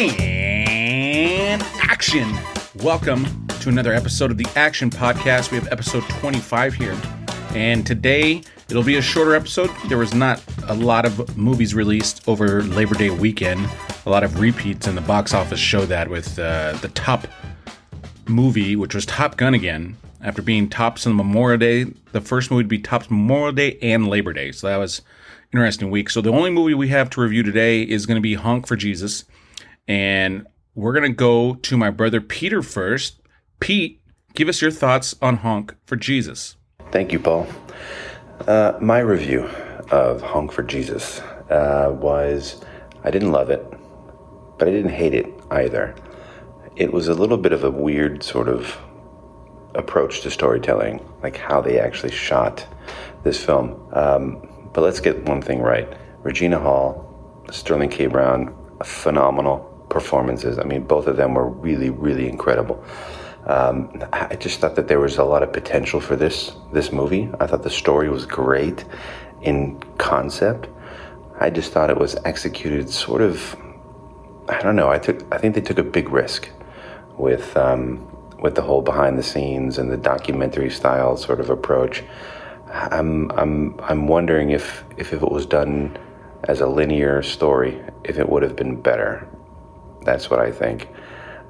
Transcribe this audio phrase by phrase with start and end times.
[0.00, 2.34] And action!
[2.76, 5.50] Welcome to another episode of the Aaaction Podcast.
[5.50, 6.98] We have episode 25 here.
[7.50, 9.68] And today it'll be a shorter episode.
[9.90, 13.68] There was not a lot of movies released over Labor Day weekend.
[14.06, 17.26] A lot of repeats in the box office show that with uh, the top
[18.26, 21.84] movie, which was Top Gun again, after being tops on Memorial Day.
[22.12, 24.52] The first movie to be tops Memorial Day and Labor Day.
[24.52, 25.02] So that was
[25.52, 26.08] interesting week.
[26.08, 28.76] So the only movie we have to review today is going to be Honk for
[28.76, 29.26] Jesus.
[29.88, 33.20] And we're going to go to my brother Peter first.
[33.58, 34.00] Pete,
[34.34, 36.56] give us your thoughts on Honk for Jesus.
[36.90, 37.46] Thank you, Paul.
[38.46, 39.48] Uh, my review
[39.90, 41.20] of Honk for Jesus
[41.50, 42.64] uh, was
[43.04, 43.64] I didn't love it,
[44.58, 45.94] but I didn't hate it either.
[46.76, 48.76] It was a little bit of a weird sort of
[49.74, 52.66] approach to storytelling, like how they actually shot
[53.22, 53.80] this film.
[53.92, 55.88] Um, but let's get one thing right
[56.22, 58.06] Regina Hall, Sterling K.
[58.06, 60.58] Brown, phenomenal performances.
[60.58, 62.82] I mean, both of them were really, really incredible.
[63.46, 67.30] Um, I just thought that there was a lot of potential for this this movie.
[67.40, 68.84] I thought the story was great
[69.42, 70.68] in concept.
[71.38, 73.56] I just thought it was executed sort of.
[74.48, 74.90] I don't know.
[74.90, 75.22] I took.
[75.32, 76.50] I think they took a big risk
[77.16, 78.06] with um,
[78.40, 82.04] with the whole behind the scenes and the documentary style sort of approach.
[82.70, 85.96] I'm I'm I'm wondering if if it was done
[86.44, 89.26] as a linear story, if it would have been better.
[90.02, 90.88] That's what I think.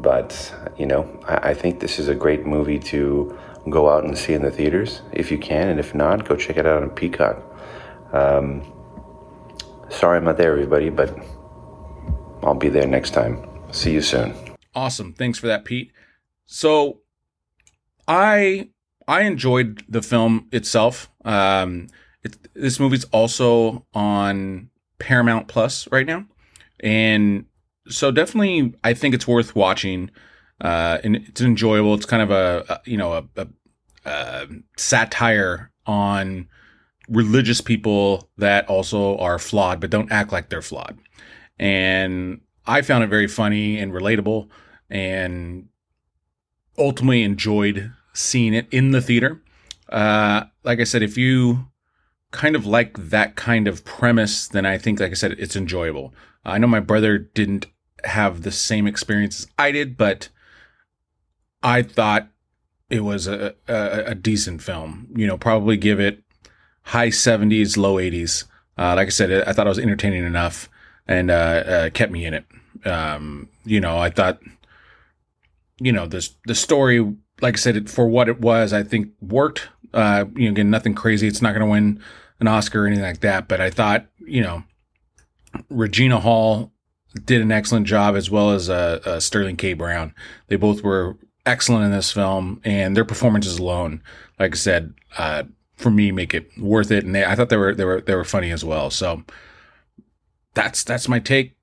[0.00, 3.38] But you know, I, I think this is a great movie to
[3.70, 6.56] go out and see in the theaters if you can, and if not, go check
[6.56, 7.42] it out on Peacock.
[8.12, 8.62] Um,
[9.88, 11.16] sorry I'm not there, everybody, but
[12.42, 13.48] I'll be there next time.
[13.72, 14.34] See you soon.
[14.74, 15.12] Awesome.
[15.12, 15.92] Thanks for that, Pete.
[16.46, 17.00] So
[18.06, 18.68] I
[19.08, 21.10] I enjoyed the film itself.
[21.24, 21.88] Um,
[22.22, 26.26] it, this movie's also on Paramount Plus right now,
[26.80, 27.46] and
[27.88, 30.10] so definitely I think it's worth watching.
[30.60, 31.94] Uh, and it's enjoyable.
[31.94, 33.48] It's kind of a, a you know a, a,
[34.04, 34.46] a,
[34.76, 36.48] satire on
[37.08, 40.98] religious people that also are flawed but don't act like they're flawed.
[41.58, 44.48] And I found it very funny and relatable,
[44.88, 45.68] and
[46.78, 49.42] ultimately enjoyed seeing it in the theater.
[49.88, 51.66] Uh, like I said, if you
[52.30, 56.14] kind of like that kind of premise, then I think, like I said, it's enjoyable.
[56.44, 57.66] I know my brother didn't
[58.04, 60.28] have the same experience as I did, but
[61.62, 62.28] I thought
[62.90, 65.08] it was a, a, a decent film.
[65.14, 66.22] You know, probably give it
[66.82, 68.44] high 70s, low 80s.
[68.76, 70.68] Uh, like I said, I thought it was entertaining enough
[71.06, 72.44] and uh, uh, kept me in it.
[72.84, 74.40] Um, you know, I thought,
[75.80, 79.68] you know, this the story like I said, for what it was, I think worked.
[79.92, 81.28] Uh, you know, again, nothing crazy.
[81.28, 82.00] It's not going to win
[82.40, 83.48] an Oscar or anything like that.
[83.48, 84.64] But I thought, you know,
[85.70, 86.72] Regina Hall
[87.24, 89.74] did an excellent job, as well as uh, uh, Sterling K.
[89.74, 90.14] Brown.
[90.48, 91.16] They both were
[91.46, 94.02] excellent in this film, and their performances alone,
[94.38, 95.44] like I said, uh,
[95.76, 97.04] for me, make it worth it.
[97.04, 98.90] And they, I thought they were they were they were funny as well.
[98.90, 99.22] So
[100.54, 101.56] that's that's my take.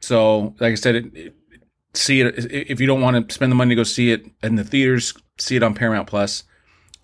[0.00, 1.34] So, like I said, it, it
[1.94, 4.56] see it if you don't want to spend the money to go see it in
[4.56, 5.14] the theaters.
[5.38, 6.44] See it on Paramount Plus.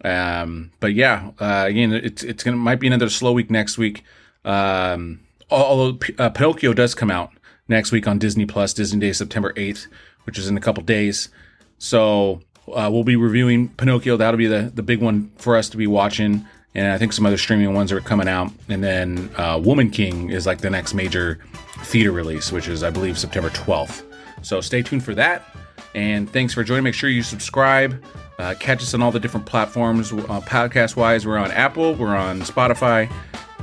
[0.04, 4.04] Um, but yeah, uh, again, it's it's gonna might be another slow week next week.
[4.44, 7.30] Um, although uh, Pinocchio does come out
[7.72, 9.88] next week on Disney Plus, Disney Day, September eighth,
[10.24, 11.28] which is in a couple days.
[11.78, 14.16] So uh, we'll be reviewing Pinocchio.
[14.16, 17.26] That'll be the the big one for us to be watching, and I think some
[17.26, 18.52] other streaming ones are coming out.
[18.68, 21.40] And then uh, Woman King is like the next major
[21.80, 24.04] theater release, which is I believe September twelfth.
[24.42, 25.42] So stay tuned for that.
[25.94, 26.84] And thanks for joining.
[26.84, 28.02] Make sure you subscribe.
[28.38, 30.10] Uh, catch us on all the different platforms.
[30.12, 33.12] Uh, podcast wise, we're on Apple, we're on Spotify,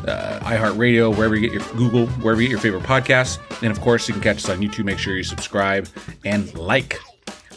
[0.08, 3.40] uh, iHeartRadio, wherever you get your Google, wherever you get your favorite podcasts.
[3.62, 4.86] And of course, you can catch us on YouTube.
[4.86, 5.88] Make sure you subscribe
[6.26, 7.00] and like.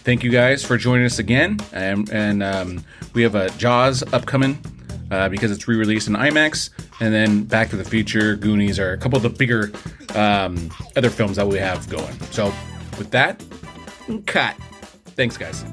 [0.05, 1.59] Thank you guys for joining us again.
[1.73, 4.59] And, and um, we have a Jaws upcoming
[5.13, 6.71] uh, because it's re released in IMAX.
[7.01, 9.71] And then Back to the Future, Goonies are a couple of the bigger
[10.15, 12.19] um, other films that we have going.
[12.31, 12.47] So
[12.99, 13.45] with that,
[14.27, 14.57] cut.
[15.15, 15.65] Thanks, guys.